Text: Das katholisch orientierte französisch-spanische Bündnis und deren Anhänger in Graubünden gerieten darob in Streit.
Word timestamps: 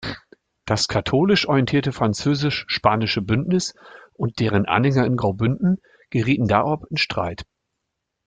Das 0.65 0.87
katholisch 0.87 1.47
orientierte 1.47 1.91
französisch-spanische 1.91 3.21
Bündnis 3.21 3.75
und 4.13 4.39
deren 4.39 4.65
Anhänger 4.65 5.05
in 5.05 5.15
Graubünden 5.15 5.77
gerieten 6.09 6.47
darob 6.47 6.87
in 6.89 6.97
Streit. 6.97 7.45